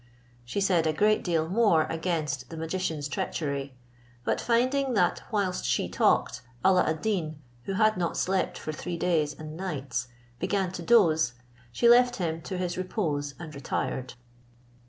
She 0.43 0.59
said 0.59 0.87
a 0.87 0.93
great 0.93 1.23
deal 1.23 1.47
more 1.47 1.83
against 1.83 2.49
the 2.49 2.57
magician's 2.57 3.07
treachery; 3.07 3.75
but 4.23 4.41
finding 4.41 4.95
that 4.95 5.21
whilst 5.31 5.63
she 5.63 5.87
talked, 5.87 6.41
Alla 6.65 6.85
ad 6.89 7.03
Deen, 7.03 7.39
who 7.65 7.73
had 7.73 7.97
not 7.97 8.17
slept 8.17 8.57
for 8.57 8.71
three 8.71 8.97
days 8.97 9.35
and 9.39 9.55
nights, 9.55 10.07
began 10.39 10.71
to 10.71 10.81
doze, 10.81 11.33
she 11.71 11.87
left 11.87 12.15
him 12.15 12.41
to 12.41 12.57
his 12.57 12.79
repose 12.79 13.35
and 13.37 13.53
retired. 13.53 14.15